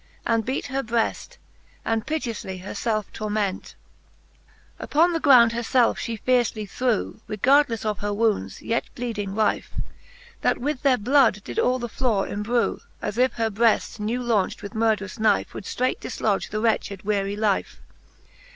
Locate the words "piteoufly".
2.07-2.63